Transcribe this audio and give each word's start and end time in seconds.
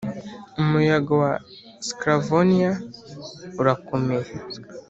'umuyaga 0.59 1.11
wa 1.21 1.31
sclavoniya 1.87 2.71
urakomeye, 3.61 4.29